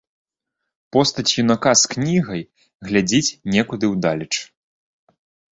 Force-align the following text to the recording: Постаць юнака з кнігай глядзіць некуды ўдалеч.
Постаць 0.95 1.33
юнака 1.43 1.71
з 1.81 1.91
кнігай 1.93 2.41
глядзіць 2.87 3.35
некуды 3.57 3.85
ўдалеч. 3.93 4.31